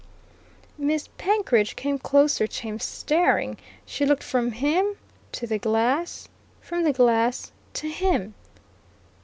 Miss 0.79 1.09
Penkridge 1.19 1.75
came 1.75 1.99
closer 1.99 2.47
to 2.47 2.61
him, 2.63 2.79
staring. 2.79 3.57
She 3.85 4.03
looked 4.03 4.23
from 4.23 4.51
him 4.53 4.95
to 5.33 5.45
the 5.45 5.59
glass, 5.59 6.27
from 6.59 6.81
the 6.85 6.91
glass 6.93 7.51
to 7.75 7.87
him. 7.87 8.33